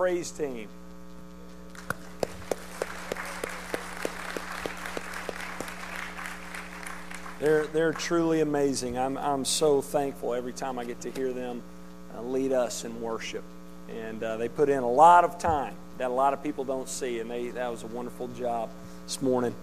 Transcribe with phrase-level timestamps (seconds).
[0.00, 0.66] praise team.
[7.38, 8.96] They're, they're truly amazing.
[8.96, 11.60] I'm, I'm so thankful every time I get to hear them
[12.16, 13.44] uh, lead us in worship.
[13.90, 16.88] And uh, they put in a lot of time that a lot of people don't
[16.88, 18.70] see, and they, that was a wonderful job
[19.04, 19.54] this morning.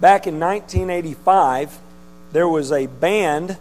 [0.00, 1.78] Back in 1985,
[2.32, 3.58] there was a band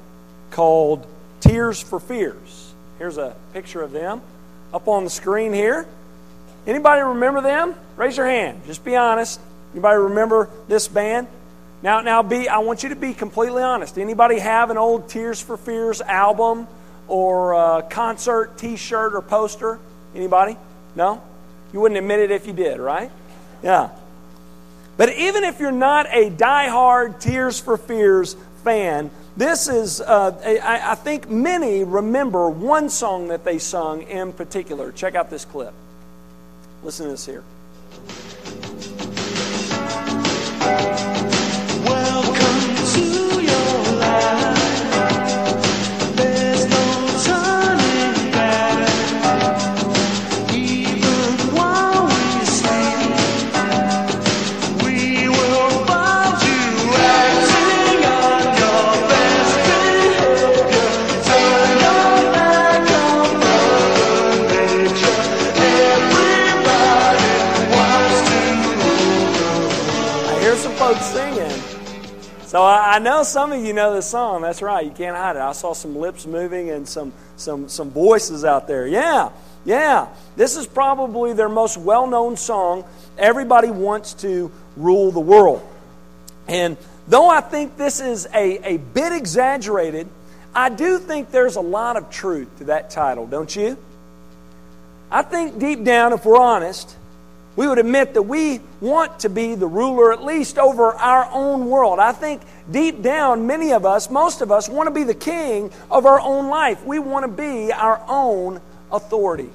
[0.52, 1.06] called
[1.40, 2.74] Tears for Fears.
[2.98, 4.22] Here's a picture of them
[4.74, 5.88] up on the screen here.
[6.68, 7.76] Anybody remember them?
[7.96, 8.62] Raise your hand.
[8.66, 9.40] Just be honest.
[9.74, 11.28] Anybody remember this band?
[11.82, 12.50] Now, now, be.
[12.50, 13.98] I want you to be completely honest.
[13.98, 16.68] Anybody have an old Tears for Fears album
[17.08, 19.80] or uh, concert T-shirt or poster?
[20.14, 20.58] Anybody?
[20.96, 21.22] No.
[21.72, 23.10] You wouldn't admit it if you did, right?
[23.64, 23.90] Yeah.
[24.98, 28.36] But even if you're not a die-hard Tears for Fears
[28.66, 34.34] fan, this is, uh, I, I think many remember one song that they sung in
[34.34, 34.92] particular.
[34.92, 35.74] Check out this clip.
[36.84, 37.44] Listen to this here.
[73.00, 74.42] I, know some of you know this song.
[74.42, 74.86] That's right.
[74.86, 75.42] You can't hide it.
[75.42, 78.86] I saw some lips moving and some some some voices out there.
[78.86, 79.30] Yeah,
[79.64, 80.10] yeah.
[80.36, 82.84] This is probably their most well-known song.
[83.18, 85.66] Everybody wants to rule the world.
[86.50, 86.76] And
[87.08, 90.10] though I think this is a, a bit exaggerated,
[90.54, 93.78] I do think there's a lot of truth to that title, don't you?
[95.10, 96.98] I think deep down, if we're honest,
[97.56, 101.66] we would admit that we want to be the ruler at least over our own
[101.70, 102.00] world.
[102.00, 105.72] I think deep down, many of us, most of us, want to be the king
[105.92, 106.84] of our own life.
[106.86, 108.62] We want to be our own
[108.92, 109.50] authority.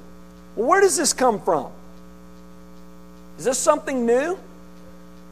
[0.57, 1.71] Well, where does this come from?
[3.39, 4.39] Is this something new?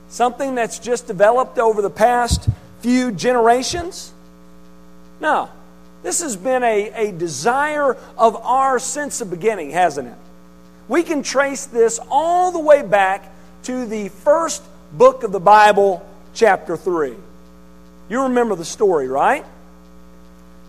[0.09, 2.49] Something that's just developed over the past
[2.81, 4.13] few generations?
[5.21, 5.51] No.
[6.03, 10.15] This has been a, a desire of ours since the beginning, hasn't it?
[10.89, 13.33] We can trace this all the way back
[13.65, 14.63] to the first
[14.93, 17.15] book of the Bible, chapter 3.
[18.09, 19.45] You remember the story, right?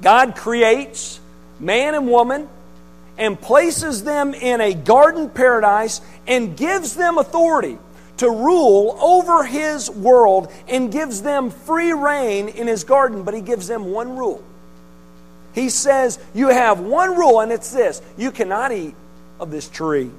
[0.02, 1.19] God creates
[1.59, 2.47] man and woman
[3.18, 7.78] and places them in a garden paradise and gives them authority
[8.18, 13.41] to rule over his world and gives them free reign in his garden, but he
[13.41, 14.44] gives them one rule.
[15.53, 18.96] He says, You have one rule, and it's this you cannot eat
[19.44, 20.09] of this tree.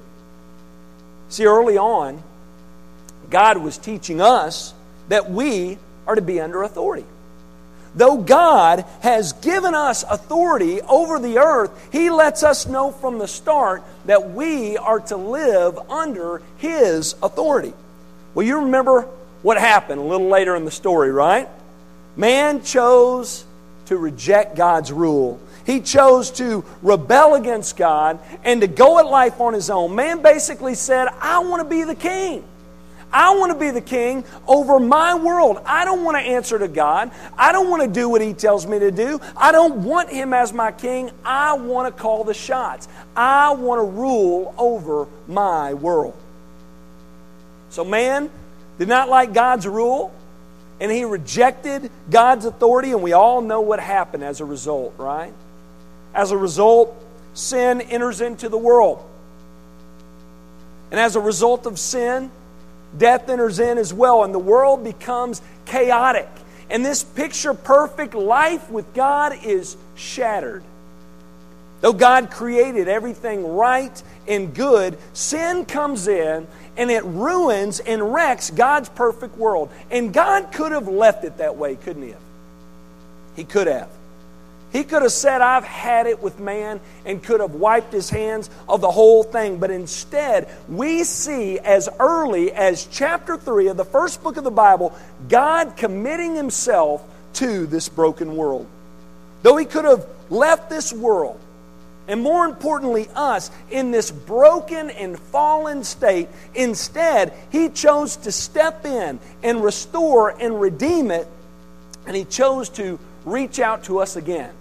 [1.29, 2.23] See, early on,
[3.29, 4.73] God was teaching us
[5.09, 5.77] that we
[6.07, 7.05] are to be under authority.
[7.95, 13.27] Though God has given us authority over the earth, He lets us know from the
[13.27, 17.73] start that we are to live under His authority.
[18.33, 19.07] Well, you remember
[19.41, 21.49] what happened a little later in the story, right?
[22.15, 23.45] Man chose
[23.87, 29.41] to reject God's rule he chose to rebel against God and to go at life
[29.41, 29.95] on his own.
[29.95, 32.43] Man basically said, I want to be the king.
[33.11, 35.59] I want to be the king over my world.
[35.65, 37.11] I don't want to answer to God.
[37.37, 39.21] I don't want to do what He tells me to do.
[39.37, 41.11] I don't want Him as my king.
[41.23, 42.89] I want to call the shots.
[43.15, 46.15] I want to rule over my world.
[47.69, 48.29] So, man
[48.77, 50.13] did not like God's rule,
[50.81, 55.33] and he rejected God's authority, and we all know what happened as a result, right?
[56.15, 56.95] As a result,
[57.35, 59.07] sin enters into the world.
[60.89, 62.31] And as a result of sin,
[62.97, 66.29] death enters in as well, and the world becomes chaotic.
[66.69, 70.63] And this picture perfect life with God is shattered.
[71.81, 76.47] Though God created everything right and good, sin comes in
[76.77, 79.69] and it ruins and wrecks God's perfect world.
[79.91, 82.15] And God could have left it that way, couldn't He?
[83.35, 83.89] He could have.
[84.75, 88.49] He could have said, I've had it with man, and could have wiped his hands
[88.67, 89.57] of the whole thing.
[89.57, 94.51] But instead, we see as early as chapter 3 of the first book of the
[94.51, 94.93] Bible,
[95.29, 97.01] God committing himself
[97.35, 98.67] to this broken world.
[99.43, 101.39] Though he could have left this world,
[102.09, 108.85] and more importantly, us, in this broken and fallen state, instead, he chose to step
[108.85, 111.29] in and restore and redeem it,
[112.05, 114.51] and he chose to reach out to us again.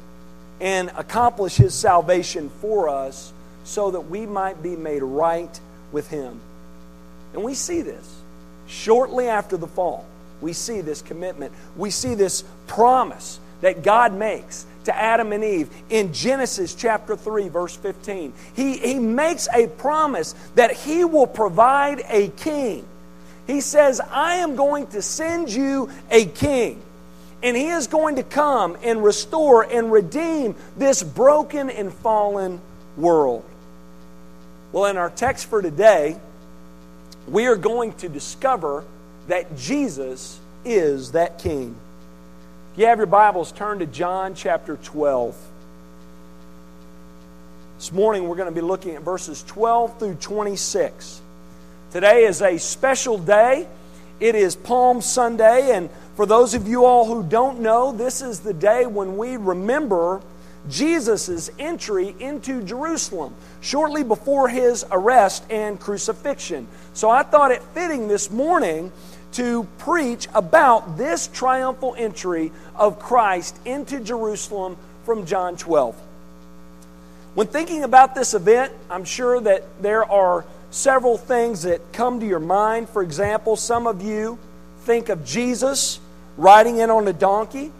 [0.65, 3.35] And accomplish his salvation for us
[3.65, 5.61] so that we might be made right
[5.93, 6.41] with him.
[7.35, 8.23] And we see this
[8.67, 10.07] shortly after the fall.
[10.41, 11.53] We see this commitment.
[11.77, 17.49] We see this promise that God makes to Adam and Eve in Genesis chapter 3,
[17.49, 18.33] verse 15.
[18.57, 22.87] He, he makes a promise that he will provide a king.
[23.47, 26.81] He says, I am going to send you a king.
[27.45, 32.59] And he is going to come and restore and redeem this broken and fallen
[32.97, 33.45] world.
[34.73, 36.17] Well, in our text for today,
[37.29, 38.83] we are going to discover
[39.29, 41.77] that Jesus is that king.
[42.73, 45.37] If you have your Bibles, turn to John chapter 12.
[47.77, 51.21] This morning we're going to be looking at verses 12 through 26.
[51.93, 53.69] Today is a special day.
[54.19, 58.41] It is Palm Sunday, and for those of you all who don't know, this is
[58.41, 60.21] the day when we remember
[60.69, 66.69] Jesus' entry into Jerusalem shortly before his arrest and crucifixion.
[66.93, 68.93] So I thought it fitting this morning
[69.33, 76.01] to preach about this triumphal entry of Christ into Jerusalem from John 12.
[77.35, 82.27] When thinking about this event, I'm sure that there are several things that come to
[82.27, 82.89] your mind.
[82.89, 84.39] For example, some of you
[84.83, 85.99] think of Jesus
[86.37, 87.73] riding in on a donkey.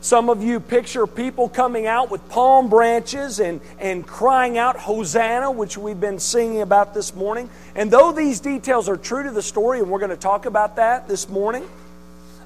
[0.00, 5.50] Some of you picture people coming out with palm branches and, and crying out, Hosanna,
[5.50, 7.50] which we've been singing about this morning.
[7.74, 10.76] And though these details are true to the story, and we're going to talk about
[10.76, 11.68] that this morning,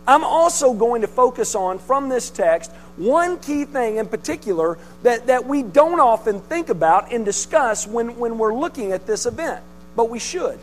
[0.07, 5.27] I'm also going to focus on, from this text, one key thing in particular that,
[5.27, 9.63] that we don't often think about and discuss when, when we're looking at this event,
[9.95, 10.59] but we should.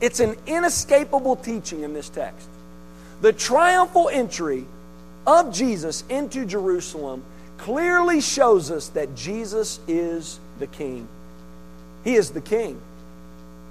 [0.00, 2.48] It's an inescapable teaching in this text.
[3.20, 4.64] The triumphal entry
[5.26, 7.22] of Jesus into Jerusalem
[7.58, 11.06] clearly shows us that Jesus is the King.
[12.04, 12.80] He is the King.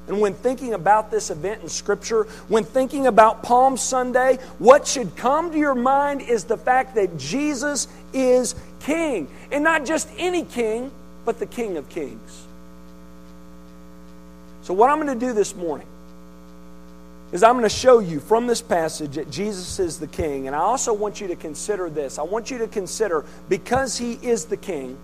[0.07, 5.15] And when thinking about this event in Scripture, when thinking about Palm Sunday, what should
[5.15, 9.27] come to your mind is the fact that Jesus is King.
[9.51, 10.91] And not just any King,
[11.25, 12.45] but the King of Kings.
[14.63, 15.87] So, what I'm going to do this morning
[17.31, 20.47] is I'm going to show you from this passage that Jesus is the king.
[20.47, 22.17] And I also want you to consider this.
[22.17, 24.97] I want you to consider, because he is the king,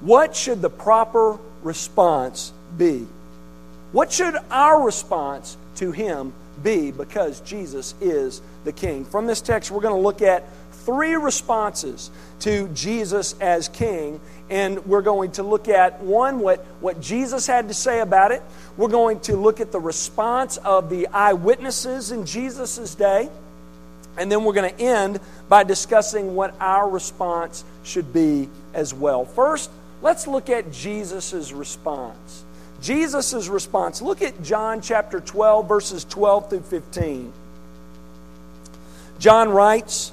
[0.00, 3.06] what should the proper response be?
[3.92, 6.32] What should our response to him
[6.62, 9.04] be because Jesus is the king?
[9.04, 10.44] From this text, we're going to look at
[10.84, 12.10] three responses
[12.40, 14.20] to Jesus as king.
[14.50, 18.42] And we're going to look at one, what, what Jesus had to say about it.
[18.76, 23.30] We're going to look at the response of the eyewitnesses in Jesus' day.
[24.16, 29.24] And then we're going to end by discussing what our response should be as well.
[29.24, 29.70] First,
[30.02, 32.44] let's look at Jesus' response.
[32.80, 34.02] Jesus' response.
[34.02, 37.32] Look at John chapter 12, verses 12 through 15.
[39.18, 40.12] John writes,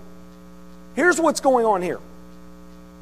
[0.95, 1.99] Here's what's going on here.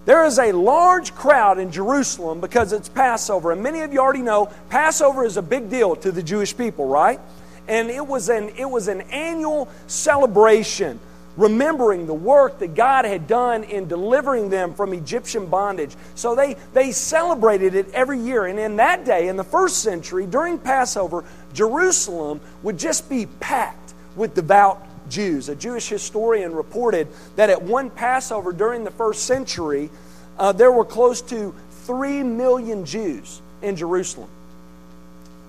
[0.06, 3.52] There is a large crowd in Jerusalem because it's Passover.
[3.52, 6.88] And many of you already know Passover is a big deal to the Jewish people,
[6.88, 7.20] right?
[7.68, 11.00] And it was an, it was an annual celebration
[11.38, 15.96] remembering the work that God had done in delivering them from Egyptian bondage.
[16.16, 18.46] So they, they celebrated it every year.
[18.46, 23.94] And in that day, in the first century, during Passover, Jerusalem would just be packed
[24.16, 25.50] with devout Jews.
[25.50, 29.90] A Jewish historian reported that at one Passover during the first century,
[30.38, 31.54] uh, there were close to
[31.86, 34.30] 3 million Jews in Jerusalem.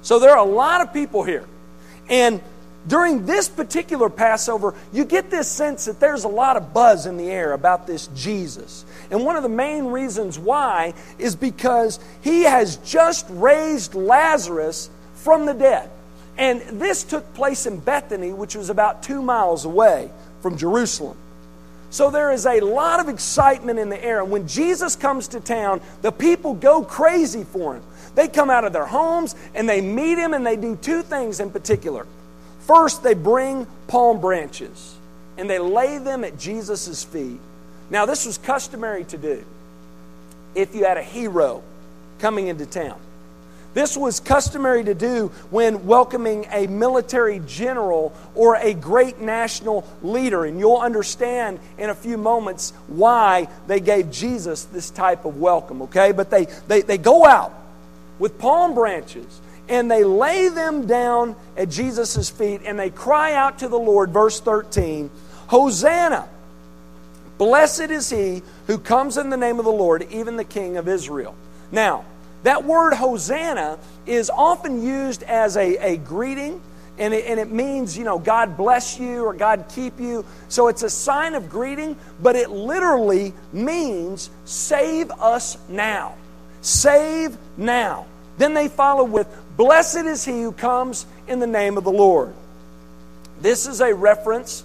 [0.03, 1.45] So there are a lot of people here.
[2.09, 2.41] And
[2.89, 7.19] during this particular Passover, you get this sense that there's a lot of buzz in
[7.19, 8.85] the air about this Jesus.
[9.11, 15.45] And one of the main reasons why is because he has just raised Lazarus from
[15.45, 15.91] the dead.
[16.41, 21.19] And this took place in Bethany, which was about two miles away from Jerusalem.
[21.91, 24.23] So there is a lot of excitement in the air.
[24.23, 27.83] And when Jesus comes to town, the people go crazy for him.
[28.15, 31.41] They come out of their homes and they meet him, and they do two things
[31.41, 32.07] in particular.
[32.61, 34.97] First, they bring palm branches
[35.37, 37.41] and they lay them at Jesus' feet.
[37.91, 39.45] Now, this was customary to do.
[40.55, 41.63] if you had a hero
[42.19, 42.99] coming into town.
[43.73, 50.45] This was customary to do when welcoming a military general or a great national leader.
[50.45, 55.83] And you'll understand in a few moments why they gave Jesus this type of welcome,
[55.83, 56.11] okay?
[56.13, 57.55] But they, they, they go out
[58.19, 63.61] with palm branches and they lay them down at Jesus' feet and they cry out
[63.61, 65.11] to the Lord, verse 13
[65.47, 66.29] Hosanna!
[67.39, 70.87] Blessed is he who comes in the name of the Lord, even the King of
[70.87, 71.35] Israel.
[71.73, 72.05] Now,
[72.43, 76.61] that word Hosanna is often used as a, a greeting,
[76.99, 80.25] and it, and it means, you know, God bless you or God keep you.
[80.49, 86.15] So it's a sign of greeting, but it literally means save us now.
[86.61, 88.07] Save now.
[88.39, 92.33] Then they follow with, Blessed is he who comes in the name of the Lord.
[93.41, 94.65] This is a reference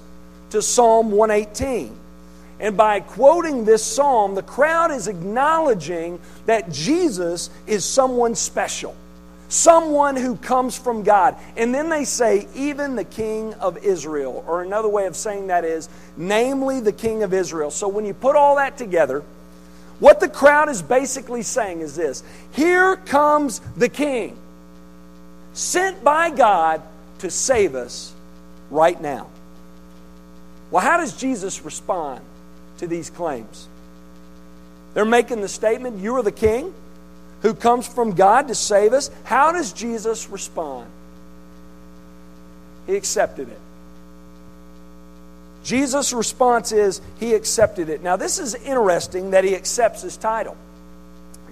[0.52, 1.98] to Psalm 118.
[2.60, 8.96] And by quoting this psalm, the crowd is acknowledging that Jesus is someone special,
[9.50, 11.36] someone who comes from God.
[11.58, 15.66] And then they say, even the King of Israel, or another way of saying that
[15.66, 17.72] is, namely the King of Israel.
[17.72, 19.24] So when you put all that together,
[20.00, 24.38] what the crowd is basically saying is this Here comes the King,
[25.54, 26.82] sent by God
[27.20, 28.14] to save us
[28.70, 29.28] right now.
[30.72, 32.22] Well, how does Jesus respond?
[32.78, 33.68] To these claims.
[34.94, 36.74] They're making the statement, You are the king
[37.42, 39.12] who comes from God to save us.
[39.24, 40.90] How does Jesus respond?
[42.88, 43.60] He accepted it.
[45.64, 48.04] Jesus' response is he accepted it.
[48.04, 50.56] Now, this is interesting that he accepts his title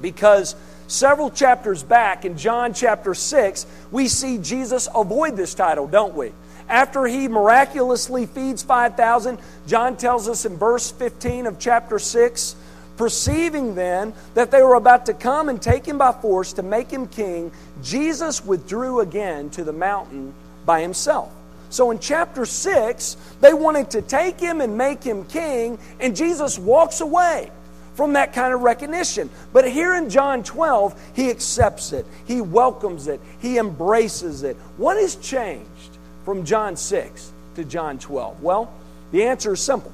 [0.01, 0.55] because
[0.87, 6.31] several chapters back in John chapter 6, we see Jesus avoid this title, don't we?
[6.73, 9.37] After he miraculously feeds 5,000,
[9.67, 12.55] John tells us in verse 15 of chapter 6
[12.97, 16.89] Perceiving then that they were about to come and take him by force to make
[16.89, 17.51] him king,
[17.83, 20.33] Jesus withdrew again to the mountain
[20.65, 21.31] by himself.
[21.69, 26.57] So in chapter 6, they wanted to take him and make him king, and Jesus
[26.57, 27.51] walks away
[27.93, 29.29] from that kind of recognition.
[29.53, 34.55] But here in John 12, he accepts it, he welcomes it, he embraces it.
[34.77, 35.92] What has changed?
[36.25, 38.41] From John 6 to John 12?
[38.41, 38.73] Well,
[39.11, 39.91] the answer is simple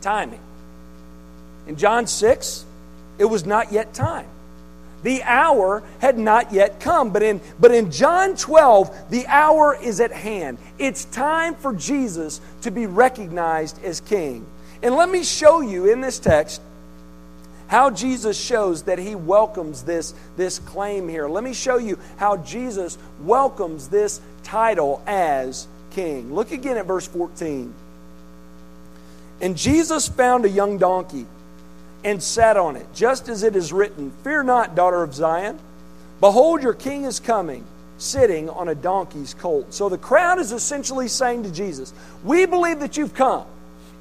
[0.00, 0.40] timing.
[1.66, 2.64] In John 6,
[3.18, 4.26] it was not yet time.
[5.02, 7.10] The hour had not yet come.
[7.10, 10.58] But in, but in John 12, the hour is at hand.
[10.78, 14.46] It's time for Jesus to be recognized as King.
[14.82, 16.60] And let me show you in this text
[17.68, 21.28] how Jesus shows that he welcomes this, this claim here.
[21.28, 26.34] Let me show you how Jesus welcomes this title as king.
[26.34, 27.74] Look again at verse 14.
[29.40, 31.26] And Jesus found a young donkey
[32.04, 35.58] and sat on it, just as it is written Fear not, daughter of Zion.
[36.20, 37.64] Behold, your king is coming,
[37.98, 39.74] sitting on a donkey's colt.
[39.74, 41.92] So the crowd is essentially saying to Jesus,
[42.24, 43.44] We believe that you've come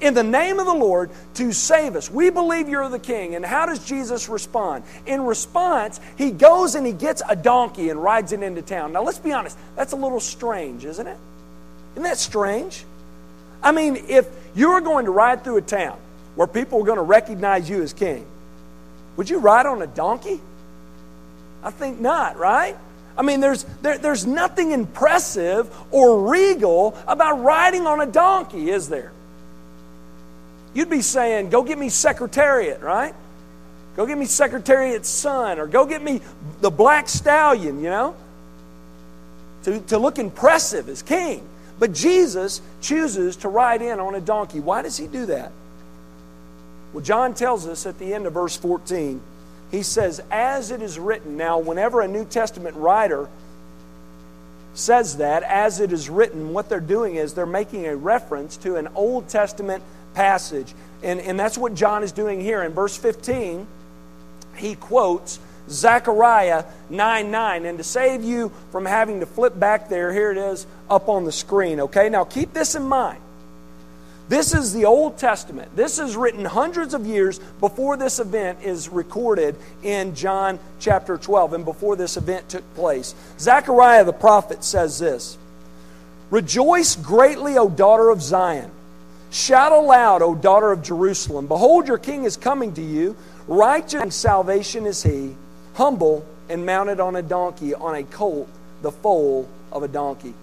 [0.05, 2.12] in the name of the Lord to save us.
[2.12, 3.35] We believe you're the king.
[3.35, 4.83] And how does Jesus respond?
[5.05, 8.93] In response, he goes and he gets a donkey and rides it into town.
[8.93, 11.17] Now, let's be honest, that's a little strange, isn't it?
[11.93, 12.85] Isn't that strange?
[13.63, 15.97] I mean, if you were going to ride through a town
[16.35, 18.25] where people were going to recognize you as king,
[19.17, 20.39] would you ride on a donkey?
[21.63, 22.77] I think not, right?
[23.17, 28.88] I mean, there's, there, there's nothing impressive or regal about riding on a donkey, is
[28.89, 29.13] there?
[30.75, 33.15] You'd be saying, Go get me Secretariat, right?
[33.96, 36.22] Go get me Secretariat's son, or go get me
[36.62, 38.15] the black stallion, you know?
[39.63, 41.48] To, to look impressive as king.
[41.79, 44.60] But Jesus chooses to ride in on a donkey.
[44.60, 45.51] Why does he do that?
[46.94, 49.20] Well, John tells us at the end of verse 14,
[49.72, 51.36] he says, As it is written.
[51.36, 53.27] Now, whenever a New Testament writer
[54.74, 58.75] says that, as it is written, what they're doing is they're making a reference to
[58.75, 59.84] an Old Testament
[60.15, 60.74] passage.
[61.03, 62.63] And, and that's what John is doing here.
[62.63, 63.67] In verse 15,
[64.55, 67.65] he quotes Zechariah 9 9.
[67.65, 71.25] And to save you from having to flip back there, here it is up on
[71.25, 71.79] the screen.
[71.81, 73.19] Okay, now keep this in mind.
[74.27, 75.75] This is the Old Testament.
[75.75, 81.53] This is written hundreds of years before this event is recorded in John chapter 12
[81.53, 83.13] and before this event took place.
[83.38, 85.38] Zechariah the prophet says this
[86.31, 88.72] Rejoice greatly, O daughter of Zion.
[89.36, 91.48] Shout aloud, O daughter of Jerusalem.
[91.48, 93.18] Behold, your king is coming to you.
[93.50, 95.36] Righteous and salvation is he,
[95.74, 98.48] humble and mounted on a donkey, on a colt,
[98.82, 100.34] the foal of a donkey.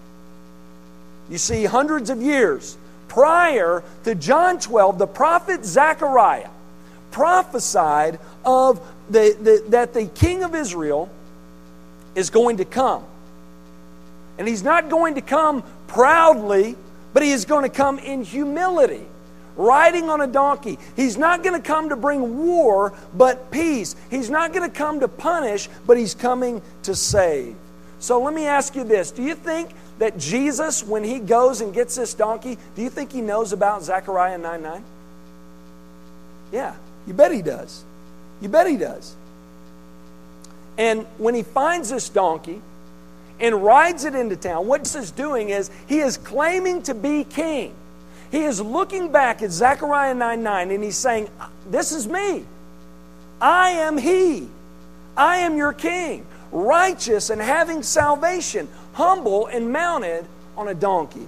[1.27, 6.51] You see, hundreds of years prior to John 12, the prophet Zechariah
[7.09, 11.09] prophesied of the, the, that the king of Israel
[12.13, 13.03] is going to come.
[14.37, 16.75] And he's not going to come proudly,
[17.13, 19.05] but he is going to come in humility,
[19.55, 20.79] riding on a donkey.
[20.95, 23.95] He's not going to come to bring war, but peace.
[24.09, 27.55] He's not going to come to punish, but he's coming to save.
[27.99, 31.73] So let me ask you this Do you think that Jesus, when he goes and
[31.73, 34.83] gets this donkey, do you think he knows about Zechariah 9 9?
[36.51, 36.75] Yeah,
[37.07, 37.83] you bet he does.
[38.41, 39.15] You bet he does.
[40.77, 42.61] And when he finds this donkey
[43.43, 47.25] and rides it into town, what this is doing is he is claiming to be
[47.25, 47.75] king.
[48.31, 51.29] He is looking back at Zechariah 9 9 and he's saying,
[51.69, 52.45] This is me.
[53.41, 54.47] I am he.
[55.15, 60.25] I am your king, righteous and having salvation, humble and mounted
[60.57, 61.27] on a donkey.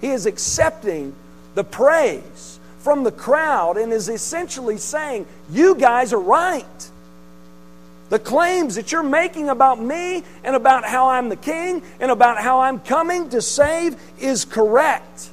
[0.00, 1.14] He is accepting
[1.54, 6.90] the praise from the crowd and is essentially saying, You guys are right.
[8.08, 12.38] The claims that you're making about me and about how I'm the king and about
[12.38, 15.30] how I'm coming to save is correct.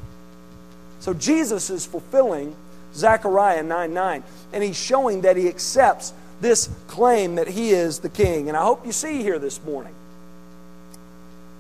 [1.00, 2.56] So Jesus is fulfilling
[2.96, 8.10] Zechariah 9 9, and he's showing that he accepts this claim that he is the
[8.10, 8.48] king.
[8.48, 9.94] And I hope you see here this morning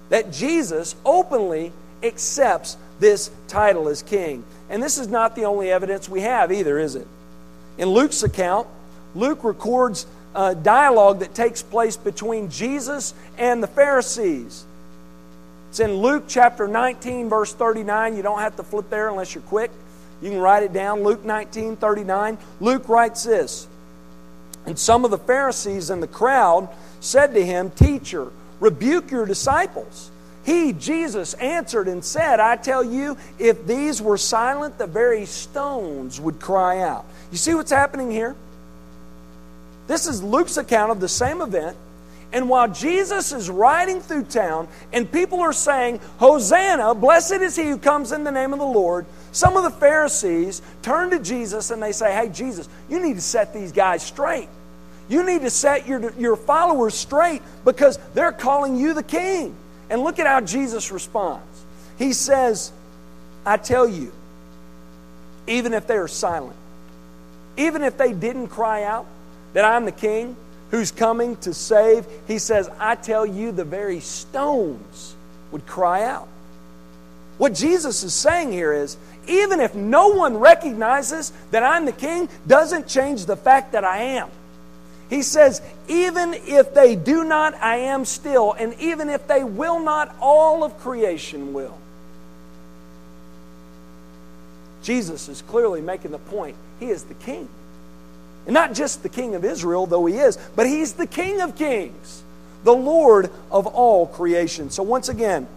[0.09, 1.71] that Jesus openly
[2.03, 4.43] accepts this title as king.
[4.69, 7.07] And this is not the only evidence we have either, is it?
[7.77, 8.67] In Luke's account,
[9.15, 10.05] Luke records
[10.35, 14.65] a dialogue that takes place between Jesus and the Pharisees.
[15.69, 18.15] It's in Luke chapter 19, verse 39.
[18.15, 19.71] You don't have to flip there unless you're quick.
[20.21, 21.03] You can write it down.
[21.03, 22.37] Luke 19, 39.
[22.59, 23.67] Luke writes this
[24.65, 30.11] And some of the Pharisees and the crowd said to him, Teacher, rebuke your disciples.
[30.45, 36.19] He, Jesus, answered and said, I tell you, if these were silent, the very stones
[36.19, 37.05] would cry out.
[37.31, 38.35] You see what's happening here?
[39.87, 41.77] This is Luke's account of the same event.
[42.31, 47.65] And while Jesus is riding through town and people are saying, Hosanna, blessed is he
[47.65, 51.69] who comes in the name of the Lord, some of the Pharisees turn to Jesus
[51.69, 54.49] and they say, Hey, Jesus, you need to set these guys straight.
[55.09, 59.55] You need to set your, your followers straight because they're calling you the king.
[59.89, 61.45] And look at how Jesus responds.
[61.99, 62.71] He says,
[63.45, 64.11] I tell you,
[65.45, 66.55] even if they are silent,
[67.57, 69.05] even if they didn't cry out,
[69.53, 70.35] that I'm the king
[70.71, 75.15] who's coming to save, he says, I tell you, the very stones
[75.51, 76.27] would cry out.
[77.37, 82.29] What Jesus is saying here is, even if no one recognizes that I'm the king,
[82.47, 84.29] doesn't change the fact that I am.
[85.09, 88.53] He says, even if they do not, I am still.
[88.53, 91.77] And even if they will not, all of creation will.
[94.81, 97.47] Jesus is clearly making the point he is the king.
[98.45, 101.55] And not just the king of Israel, though he is, but he's the king of
[101.55, 102.23] kings,
[102.63, 104.69] the Lord of all creation.
[104.69, 105.47] So, once again,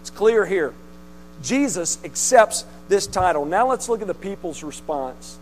[0.00, 0.74] it's clear here.
[1.42, 3.44] Jesus accepts this title.
[3.44, 5.38] Now, let's look at the people's response.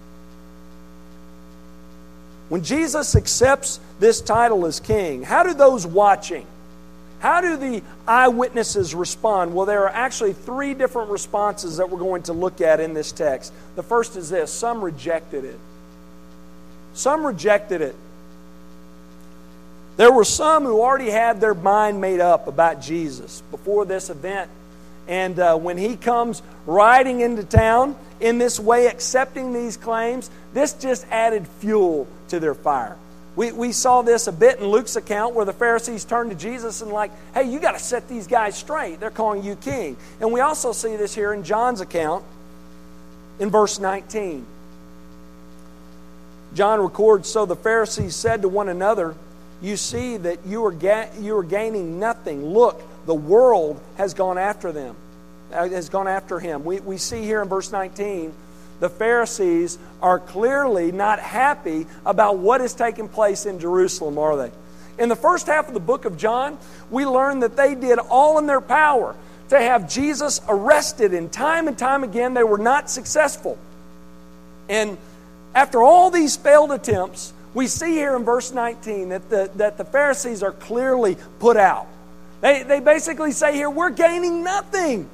[2.48, 6.46] When Jesus accepts this title as king, how do those watching,
[7.20, 9.54] how do the eyewitnesses respond?
[9.54, 13.12] Well, there are actually three different responses that we're going to look at in this
[13.12, 13.52] text.
[13.76, 15.58] The first is this some rejected it.
[16.94, 17.96] Some rejected it.
[19.96, 24.50] There were some who already had their mind made up about Jesus before this event.
[25.06, 30.72] And uh, when he comes riding into town in this way, accepting these claims, this
[30.72, 32.96] just added fuel to their fire.
[33.36, 36.82] We, we saw this a bit in Luke's account where the Pharisees turned to Jesus
[36.82, 39.00] and, like, hey, you got to set these guys straight.
[39.00, 39.96] They're calling you king.
[40.20, 42.24] And we also see this here in John's account
[43.38, 44.46] in verse 19.
[46.54, 49.14] John records So the Pharisees said to one another,
[49.62, 52.46] You see that you are, ga- you are gaining nothing.
[52.46, 54.96] Look, the world has gone after them,
[55.52, 56.64] uh, has gone after him.
[56.64, 58.32] We, we see here in verse 19,
[58.80, 64.50] the Pharisees are clearly not happy about what is taking place in Jerusalem, are they?
[64.98, 66.58] In the first half of the book of John,
[66.90, 69.14] we learn that they did all in their power
[69.50, 73.58] to have Jesus arrested, and time and time again they were not successful.
[74.68, 74.96] And
[75.54, 79.84] after all these failed attempts, we see here in verse 19 that the, that the
[79.84, 81.86] Pharisees are clearly put out.
[82.40, 85.08] They, they basically say here, we're gaining nothing.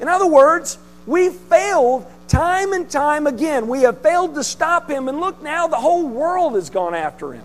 [0.00, 3.68] In other words, we failed time and time again.
[3.68, 7.32] We have failed to stop him, and look now, the whole world has gone after
[7.32, 7.44] him.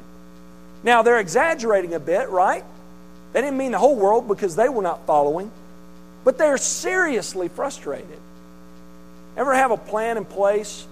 [0.84, 2.64] Now, they're exaggerating a bit, right?
[3.32, 5.50] They didn't mean the whole world because they were not following,
[6.24, 8.20] but they're seriously frustrated.
[9.38, 10.86] Ever have a plan in place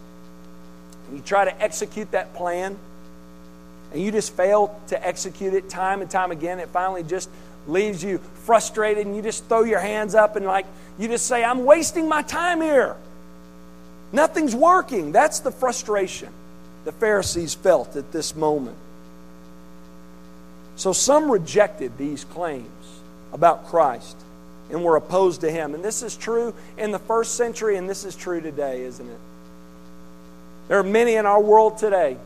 [1.12, 2.78] and you try to execute that plan,
[3.92, 7.30] and you just fail to execute it time and time again, it finally just
[7.68, 10.66] leaves you frustrated, and you just throw your hands up and, like,
[10.98, 12.96] you just say, I'm wasting my time here.
[14.14, 15.12] Nothing's working.
[15.12, 16.30] That's the frustration
[16.86, 18.78] the Pharisees felt at this moment.
[20.78, 23.00] So some rejected these claims
[23.34, 24.18] about Christ
[24.72, 25.76] and were opposed to him.
[25.76, 29.20] And this is true in the first century, and this is true today, isn't it?
[30.68, 32.18] There are many in our world today,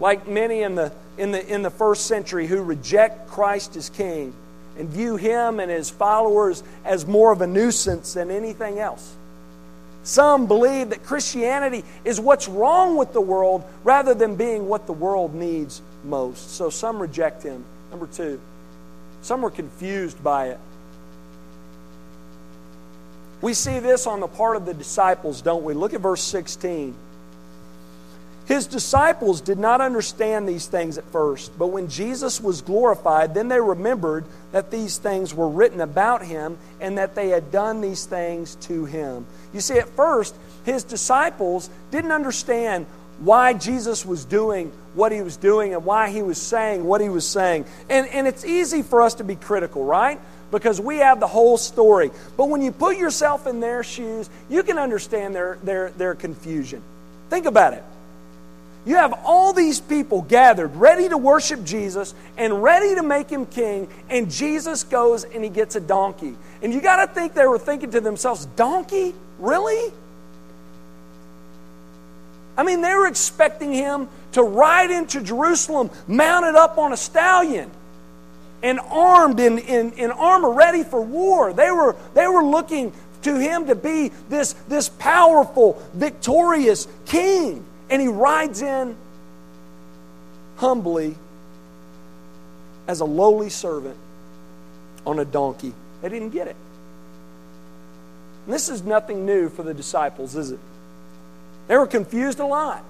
[0.00, 4.32] like many in the, in the, in the first century, who reject Christ as King
[4.78, 9.16] and view him and his followers as more of a nuisance than anything else.
[10.04, 14.92] Some believe that Christianity is what's wrong with the world rather than being what the
[14.92, 16.52] world needs most.
[16.52, 17.64] So some reject him.
[17.90, 18.40] Number two,
[19.20, 20.58] some are confused by it.
[23.40, 25.74] We see this on the part of the disciples, don't we?
[25.74, 26.94] Look at verse 16.
[28.48, 33.48] His disciples did not understand these things at first, but when Jesus was glorified, then
[33.48, 38.06] they remembered that these things were written about him and that they had done these
[38.06, 39.26] things to him.
[39.52, 40.34] You see, at first,
[40.64, 42.86] his disciples didn't understand
[43.18, 47.10] why Jesus was doing what he was doing and why he was saying what he
[47.10, 47.66] was saying.
[47.90, 50.18] And, and it's easy for us to be critical, right?
[50.50, 52.10] Because we have the whole story.
[52.38, 56.80] But when you put yourself in their shoes, you can understand their, their, their confusion.
[57.28, 57.84] Think about it.
[58.88, 63.44] You have all these people gathered, ready to worship Jesus and ready to make him
[63.44, 66.34] king, and Jesus goes and he gets a donkey.
[66.62, 69.14] And you got to think they were thinking to themselves, Donkey?
[69.38, 69.92] Really?
[72.56, 77.70] I mean, they were expecting him to ride into Jerusalem mounted up on a stallion
[78.62, 81.52] and armed in, in, in armor ready for war.
[81.52, 87.66] They were, they were looking to him to be this, this powerful, victorious king.
[87.90, 88.96] And he rides in
[90.56, 91.16] humbly
[92.86, 93.96] as a lowly servant
[95.06, 95.72] on a donkey.
[96.02, 96.56] They didn't get it.
[98.44, 100.58] And this is nothing new for the disciples, is it?
[101.68, 102.82] They were confused a lot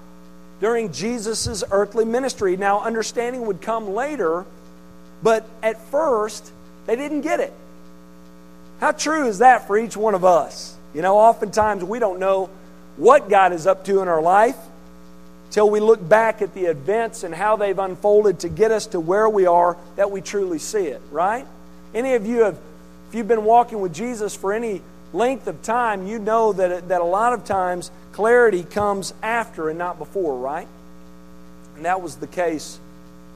[0.61, 2.57] during Jesus' earthly ministry.
[2.57, 4.45] Now, understanding would come later,
[5.21, 6.51] but at first,
[6.85, 7.53] they didn't get it.
[8.79, 10.75] How true is that for each one of us?
[10.93, 12.49] You know, oftentimes we don't know
[12.95, 14.57] what God is up to in our life
[15.51, 18.99] till we look back at the events and how they've unfolded to get us to
[18.99, 21.45] where we are that we truly see it, right?
[21.93, 22.57] Any of you have,
[23.09, 24.81] if you've been walking with Jesus for any
[25.11, 29.79] length of time, you know that, that a lot of times clarity comes after and
[29.79, 30.67] not before, right?
[31.75, 32.79] And that was the case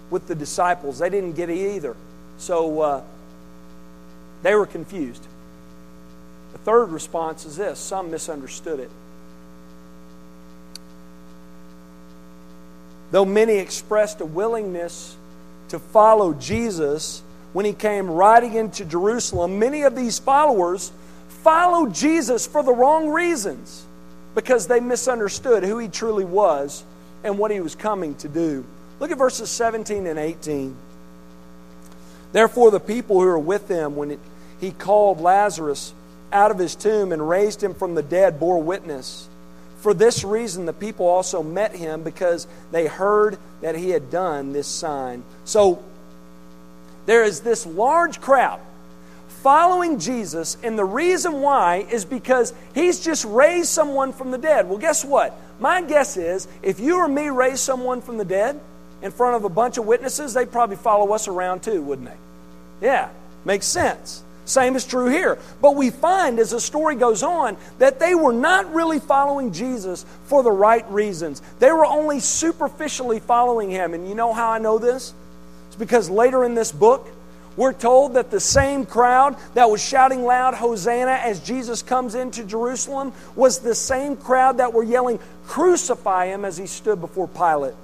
[0.10, 1.00] with the disciples.
[1.00, 1.96] They didn't get it either.
[2.38, 3.04] So uh,
[4.44, 5.26] they were confused.
[6.52, 8.92] The third response is this some misunderstood it.
[13.14, 15.16] Though many expressed a willingness
[15.70, 17.22] to follow Jesus
[17.54, 20.92] when he came riding into Jerusalem, many of these followers
[21.44, 23.86] followed Jesus for the wrong reasons
[24.34, 26.84] because they misunderstood who he truly was
[27.24, 28.66] and what he was coming to do.
[29.00, 30.76] Look at verses 17 and 18.
[32.32, 34.18] Therefore, the people who were with him when
[34.60, 35.94] he called Lazarus
[36.32, 39.30] out of his tomb and raised him from the dead bore witness.
[39.84, 44.54] For this reason, the people also met him because they heard that he had done
[44.54, 45.24] this sign.
[45.44, 45.84] So,
[47.06, 48.62] there is this large crowd
[49.28, 54.70] following Jesus, and the reason why is because he's just raised someone from the dead.
[54.70, 55.38] Well, guess what?
[55.60, 58.62] My guess is if you or me raise someone from the dead
[59.02, 62.88] in front of a bunch of witnesses, they'd probably follow us around too, wouldn't they?
[62.88, 63.10] Yeah,
[63.44, 64.24] makes sense.
[64.46, 65.38] Same is true here.
[65.62, 70.06] But we find as the story goes on that they were not really following Jesus
[70.26, 71.42] for the right reasons.
[71.60, 73.94] They were only superficially following him.
[73.94, 75.14] And you know how I know this?
[75.68, 77.08] It's because later in this book,
[77.56, 82.44] we're told that the same crowd that was shouting loud Hosanna as Jesus comes into
[82.44, 87.76] Jerusalem was the same crowd that were yelling, Crucify him as he stood before Pilate.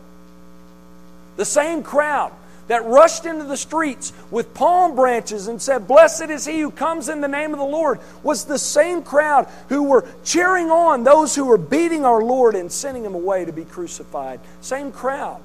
[1.36, 2.34] The same crowd
[2.70, 7.10] that rushed into the streets with palm branches and said, Blessed is he who comes
[7.10, 11.36] in the name of the Lord, was the same crowd who were cheering on those
[11.36, 14.40] who were beating our Lord and sending him away to be crucified.
[14.62, 15.42] Same crowd.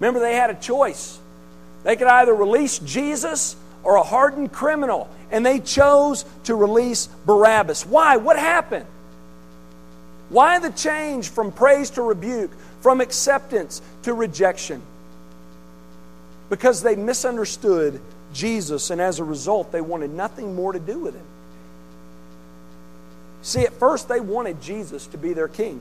[0.00, 1.20] Remember, they had a choice.
[1.84, 7.84] They could either release Jesus or a hardened criminal, and they chose to release Barabbas.
[7.84, 8.16] Why?
[8.16, 8.86] What happened?
[10.30, 14.80] Why the change from praise to rebuke, from acceptance to rejection?
[16.52, 17.98] Because they misunderstood
[18.34, 21.24] Jesus, and as a result, they wanted nothing more to do with him.
[23.40, 25.80] See, at first, they wanted Jesus to be their king.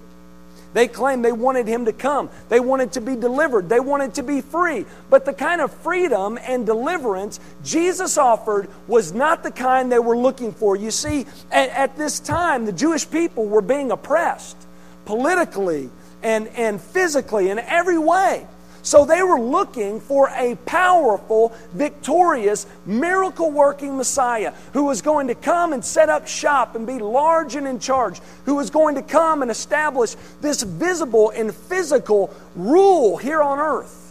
[0.74, 2.30] They claimed they wanted him to come.
[2.48, 3.68] They wanted to be delivered.
[3.68, 4.86] They wanted to be free.
[5.10, 10.16] But the kind of freedom and deliverance Jesus offered was not the kind they were
[10.16, 10.78] looking for.
[10.78, 14.56] You see, at, at this time, the Jewish people were being oppressed
[15.04, 15.90] politically
[16.24, 18.48] and, and physically in every way.
[18.84, 25.36] So they were looking for a powerful, victorious, miracle working Messiah who was going to
[25.36, 29.04] come and set up shop and be large and in charge, who was going to
[29.04, 34.02] come and establish this visible and physical rule here on earth.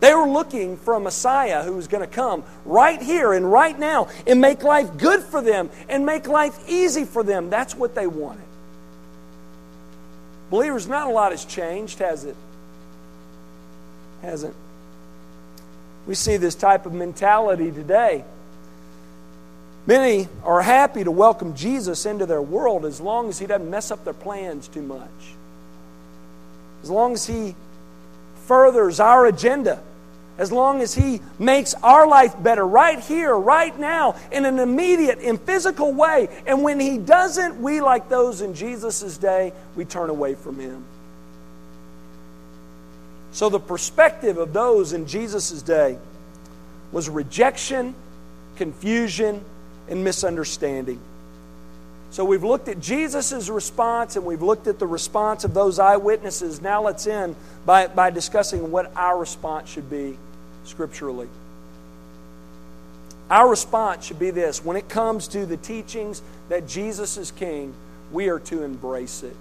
[0.00, 3.78] They were looking for a Messiah who was going to come right here and right
[3.78, 7.50] now and make life good for them and make life easy for them.
[7.50, 8.42] That's what they wanted.
[10.50, 12.34] Believers, not a lot has changed, has it?
[14.22, 14.54] Hasn't.
[16.06, 18.24] We see this type of mentality today.
[19.86, 23.90] Many are happy to welcome Jesus into their world as long as he doesn't mess
[23.90, 25.10] up their plans too much.
[26.82, 27.54] As long as he
[28.46, 29.82] furthers our agenda.
[30.38, 35.18] As long as he makes our life better right here, right now, in an immediate
[35.18, 36.28] and physical way.
[36.46, 40.84] And when he doesn't, we, like those in Jesus' day, we turn away from him.
[43.32, 45.98] So the perspective of those in Jesus' day
[46.92, 47.94] was rejection,
[48.56, 49.42] confusion,
[49.88, 51.00] and misunderstanding.
[52.10, 56.60] So we've looked at Jesus' response and we've looked at the response of those eyewitnesses.
[56.60, 60.18] Now let's end by, by discussing what our response should be
[60.64, 61.28] scripturally.
[63.30, 67.72] Our response should be this when it comes to the teachings that Jesus is king,
[68.12, 69.34] we are to embrace it.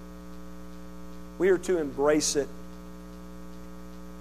[1.38, 2.48] We are to embrace it.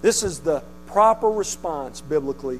[0.01, 2.59] This is the proper response biblically.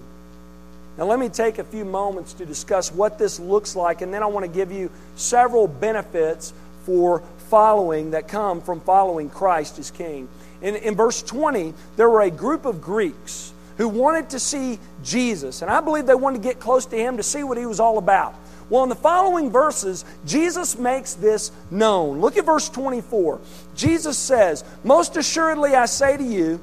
[0.98, 4.24] Now, let me take a few moments to discuss what this looks like, and then
[4.24, 6.54] I want to give you several benefits
[6.86, 10.28] for following that come from following Christ as King.
[10.62, 15.62] In, in verse 20, there were a group of Greeks who wanted to see Jesus,
[15.62, 17.80] and I believe they wanted to get close to him to see what he was
[17.80, 18.36] all about.
[18.70, 22.22] Well, in the following verses, Jesus makes this known.
[22.22, 23.40] Look at verse 24.
[23.76, 26.62] Jesus says, Most assuredly I say to you,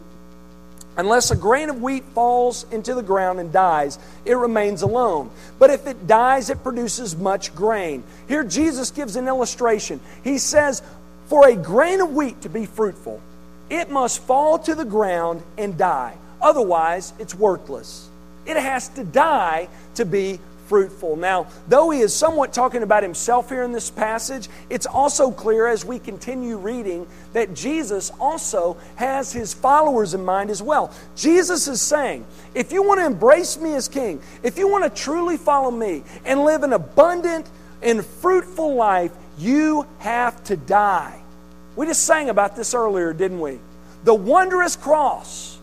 [0.98, 5.30] Unless a grain of wheat falls into the ground and dies, it remains alone.
[5.60, 8.02] But if it dies, it produces much grain.
[8.26, 10.00] Here, Jesus gives an illustration.
[10.24, 10.82] He says,
[11.28, 13.22] For a grain of wheat to be fruitful,
[13.70, 16.16] it must fall to the ground and die.
[16.42, 18.08] Otherwise, it's worthless.
[18.44, 21.16] It has to die to be fruitful.
[21.16, 25.66] Now, though he is somewhat talking about himself here in this passage, it's also clear
[25.66, 30.92] as we continue reading that Jesus also has his followers in mind as well.
[31.16, 35.02] Jesus is saying, if you want to embrace me as king, if you want to
[35.02, 37.48] truly follow me and live an abundant
[37.82, 41.20] and fruitful life, you have to die.
[41.76, 43.58] We just sang about this earlier, didn't we?
[44.04, 45.58] The wondrous cross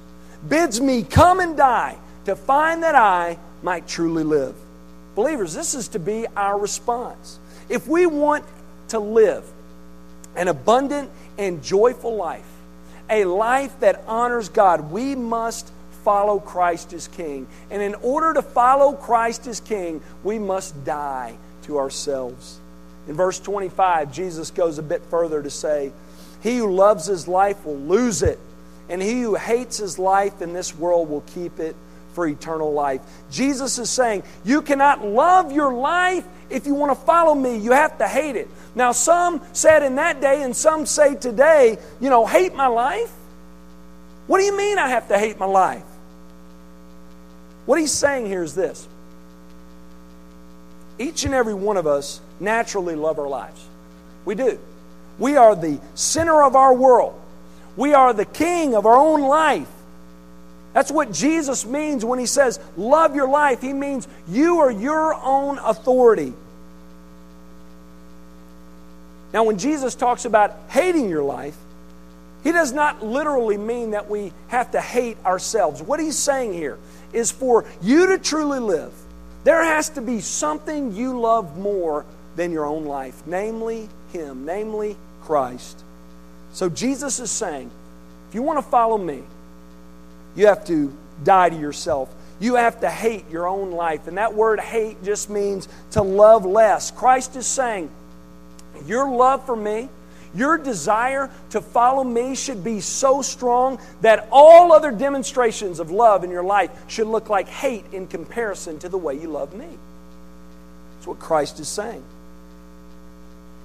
[0.47, 4.55] bids me come and die to find that I might truly live.
[5.15, 7.39] Believers, this is to be our response.
[7.69, 8.45] If we want
[8.89, 9.43] to live
[10.35, 12.45] an abundant and joyful life,
[13.09, 15.71] a life that honors God, we must
[16.03, 17.47] follow Christ as King.
[17.71, 22.59] And in order to follow Christ as King, we must die to ourselves.
[23.07, 25.91] In verse 25, Jesus goes a bit further to say,
[26.41, 28.39] He who loves his life will lose it,
[28.89, 31.75] and he who hates his life in this world will keep it
[32.15, 33.01] for eternal life.
[33.29, 37.57] Jesus is saying, You cannot love your life if you want to follow me.
[37.57, 38.49] You have to hate it.
[38.73, 43.11] Now, some said in that day, and some say today, you know, hate my life?
[44.27, 45.83] What do you mean I have to hate my life?
[47.65, 48.87] What he's saying here is this
[50.97, 53.63] each and every one of us naturally love our lives.
[54.23, 54.57] We do.
[55.19, 57.19] We are the center of our world.
[57.75, 59.67] We are the king of our own life.
[60.75, 63.61] That's what Jesus means when he says, Love your life.
[63.61, 66.33] He means you are your own authority.
[69.33, 71.55] Now, when Jesus talks about hating your life,
[72.43, 75.81] he does not literally mean that we have to hate ourselves.
[75.81, 76.77] What he's saying here
[77.13, 78.91] is for you to truly live,
[79.45, 84.97] there has to be something you love more than your own life, namely Him, namely
[85.21, 85.81] Christ.
[86.51, 87.71] So Jesus is saying,
[88.27, 89.23] if you want to follow me,
[90.35, 92.13] you have to die to yourself.
[92.39, 94.07] You have to hate your own life.
[94.07, 96.91] And that word hate just means to love less.
[96.91, 97.89] Christ is saying,
[98.85, 99.89] Your love for me,
[100.35, 106.25] your desire to follow me should be so strong that all other demonstrations of love
[106.25, 109.67] in your life should look like hate in comparison to the way you love me.
[110.95, 112.03] That's what Christ is saying.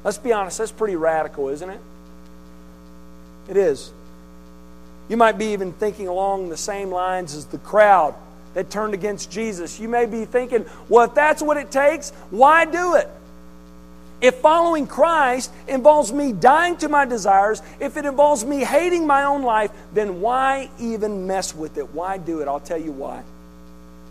[0.05, 1.81] Let's be honest, that's pretty radical, isn't it?
[3.49, 3.93] It is.
[5.11, 8.15] You might be even thinking along the same lines as the crowd
[8.55, 9.81] that turned against Jesus.
[9.81, 13.09] You may be thinking, well, if that's what it takes, why do it?
[14.21, 19.25] If following Christ involves me dying to my desires, if it involves me hating my
[19.25, 21.93] own life, then why even mess with it?
[21.93, 22.47] Why do it?
[22.47, 23.25] I'll tell you why.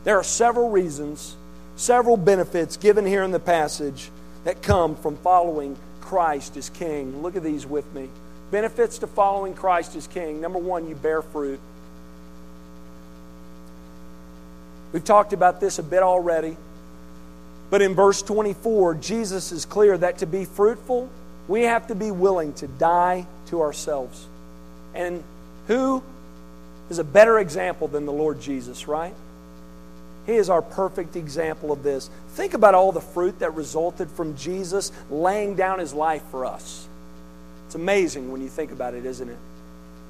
[0.04, 1.34] There are several reasons,
[1.78, 4.10] several benefits given here in the passage
[4.44, 7.22] that come from following Christ as King.
[7.22, 8.10] Look at these with me.
[8.52, 10.42] Benefits to following Christ as King.
[10.42, 11.60] Number one, you bear fruit.
[14.92, 16.58] We've talked about this a bit already.
[17.70, 21.10] But in verse 24, Jesus is clear that to be fruitful,
[21.48, 24.26] we have to be willing to die to ourselves.
[24.96, 25.24] And
[25.68, 26.02] who
[26.90, 29.14] is a better example than the Lord Jesus, right?
[30.26, 32.10] He is our perfect example of this.
[32.30, 36.88] Think about all the fruit that resulted from Jesus laying down his life for us.
[37.70, 39.38] It's amazing when you think about it, isn't it?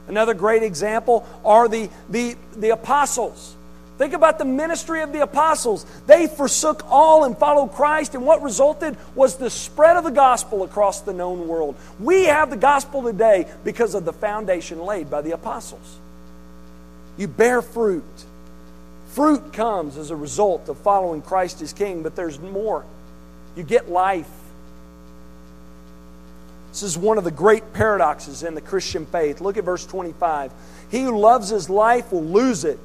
[0.08, 3.54] Another great example are the, the, the apostles.
[3.98, 5.86] Think about the ministry of the apostles.
[6.08, 10.64] They forsook all and followed Christ, and what resulted was the spread of the gospel
[10.64, 11.76] across the known world.
[12.00, 15.98] We have the gospel today because of the foundation laid by the apostles.
[17.18, 18.06] You bear fruit.
[19.10, 22.86] Fruit comes as a result of following Christ as King, but there's more.
[23.58, 24.30] You get life.
[26.70, 29.42] This is one of the great paradoxes in the Christian faith.
[29.42, 30.52] Look at verse 25.
[30.92, 32.80] He who loves his life will lose it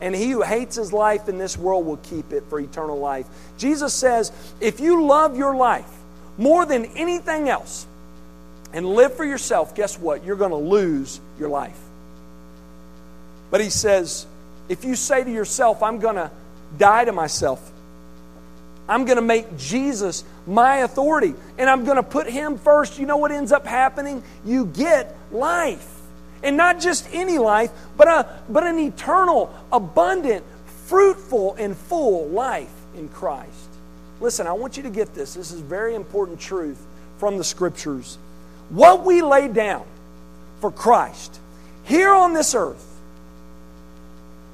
[0.00, 3.26] and he who hates his life in this world will keep it for eternal life.
[3.56, 5.90] Jesus says, if you love your life
[6.36, 7.86] more than anything else
[8.72, 10.24] and live for yourself, guess what?
[10.24, 11.78] You're going to lose your life.
[13.50, 14.26] But he says,
[14.68, 16.30] if you say to yourself, I'm going to
[16.76, 17.72] die to myself,
[18.88, 23.06] I'm going to make Jesus my authority, and I'm going to put him first, you
[23.06, 24.22] know what ends up happening?
[24.44, 25.94] You get life.
[26.42, 30.44] And not just any life, but, a, but an eternal, abundant,
[30.86, 33.68] fruitful, and full life in Christ.
[34.20, 35.34] Listen, I want you to get this.
[35.34, 36.80] This is very important truth
[37.18, 38.18] from the scriptures.
[38.70, 39.84] What we lay down
[40.60, 41.40] for Christ
[41.84, 42.84] here on this earth,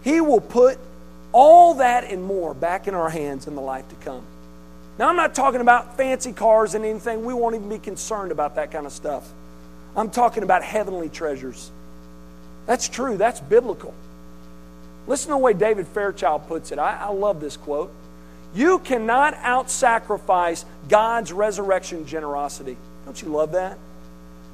[0.02, 0.78] He will put
[1.34, 4.22] all that and more back in our hands in the life to come.
[4.98, 7.24] Now, I'm not talking about fancy cars and anything.
[7.24, 9.28] We won't even be concerned about that kind of stuff.
[9.96, 11.72] I'm talking about heavenly treasures.
[12.66, 13.92] That's true, that's biblical.
[15.08, 16.78] Listen to the way David Fairchild puts it.
[16.78, 17.92] I, I love this quote.
[18.54, 22.76] You cannot out sacrifice God's resurrection generosity.
[23.04, 23.76] Don't you love that?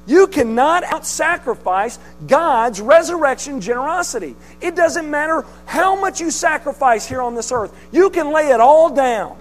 [0.07, 4.35] You cannot out sacrifice God's resurrection generosity.
[4.59, 8.59] It doesn't matter how much you sacrifice here on this earth, you can lay it
[8.59, 9.37] all down.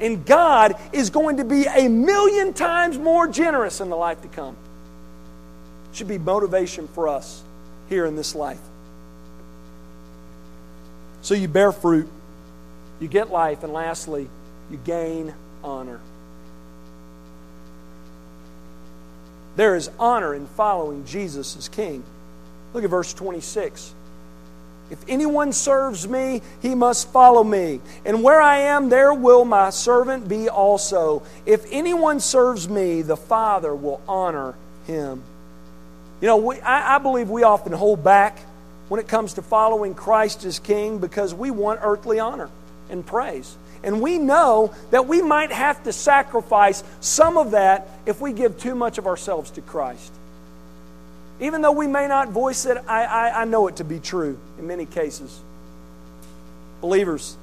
[0.00, 4.28] And God is going to be a million times more generous in the life to
[4.28, 4.54] come
[5.90, 7.42] It should be motivation for us
[7.88, 8.60] here in this life.
[11.22, 12.08] So you bear fruit,
[13.00, 14.28] you get life, and lastly,
[14.70, 16.00] you gain honor.
[19.56, 22.04] There is honor in following Jesus as King.
[22.74, 23.94] Look at verse 26.
[24.88, 27.80] If anyone serves me, he must follow me.
[28.04, 31.24] And where I am, there will my servant be also.
[31.44, 34.54] If anyone serves me, the Father will honor
[34.86, 35.22] him.
[36.20, 38.38] You know, we, I, I believe we often hold back
[38.88, 42.48] when it comes to following Christ as King because we want earthly honor
[42.88, 43.56] and praise.
[43.86, 48.58] And we know that we might have to sacrifice some of that if we give
[48.58, 50.12] too much of ourselves to Christ.
[51.40, 54.38] Even though we may not voice it, I, I, I know it to be true
[54.58, 55.40] in many cases.
[56.80, 57.36] Believers,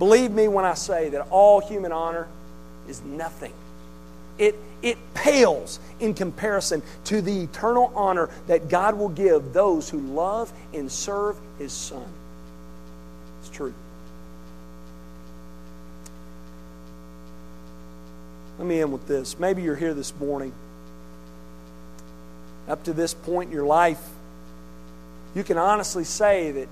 [0.00, 2.26] believe me when I say that all human honor
[2.88, 3.52] is nothing.
[4.38, 10.00] It, it pales in comparison to the eternal honor that God will give those who
[10.00, 12.06] love and serve His Son.
[13.40, 13.72] It's true.
[18.58, 19.38] Let me end with this.
[19.38, 20.52] Maybe you're here this morning.
[22.68, 24.02] Up to this point in your life,
[25.34, 26.68] you can honestly say that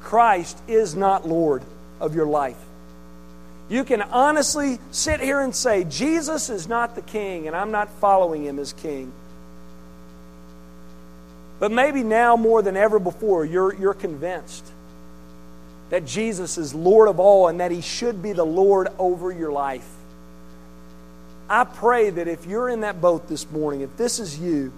[0.00, 1.62] Christ is not Lord
[2.00, 2.56] of your life
[3.68, 7.90] you can honestly sit here and say, Jesus is not the king, and I'm not
[8.00, 9.12] following him as king.
[11.58, 14.64] But maybe now more than ever before, you're, you're convinced
[15.90, 19.52] that Jesus is Lord of all and that he should be the Lord over your
[19.52, 19.88] life.
[21.48, 24.72] I pray that if you're in that boat this morning, if this is you,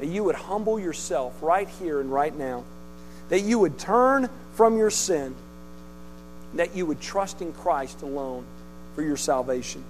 [0.00, 2.64] that you would humble yourself right here and right now,
[3.30, 5.34] that you would turn from your sin,
[6.54, 8.44] that you would trust in Christ alone
[8.94, 9.82] for your salvation.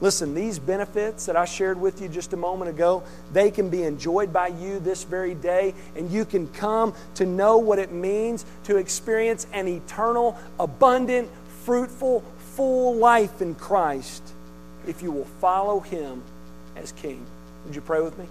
[0.00, 3.84] Listen, these benefits that I shared with you just a moment ago, they can be
[3.84, 8.44] enjoyed by you this very day, and you can come to know what it means
[8.64, 11.30] to experience an eternal, abundant,
[11.64, 14.22] fruitful full life in Christ
[14.86, 16.22] if you will follow him
[16.76, 17.24] as king.
[17.64, 18.26] Would you pray with me?